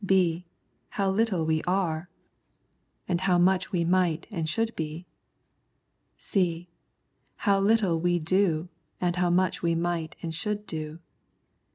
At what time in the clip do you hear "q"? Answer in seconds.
0.03-0.41